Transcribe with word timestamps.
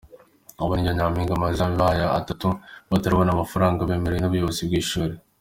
Aba 0.61 0.69
ba 0.69 0.75
Nyampinga 0.95 1.31
amezi 1.35 1.61
abaye 1.65 2.03
atatu 2.19 2.47
batarabona 2.89 3.29
amafaranga 3.31 3.87
bemerewe 3.89 4.19
n'ubuyobozi 4.21 4.61
bwi'ishuri. 4.67 5.15